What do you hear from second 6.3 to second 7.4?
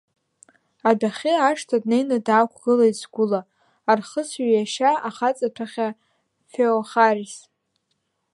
Феохарис.